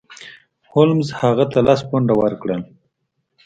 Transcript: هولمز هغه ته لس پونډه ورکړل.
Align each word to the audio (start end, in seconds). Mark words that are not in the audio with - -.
هولمز 0.71 1.07
هغه 1.21 1.45
ته 1.51 1.59
لس 1.67 1.81
پونډه 1.89 2.13
ورکړل. 2.21 2.61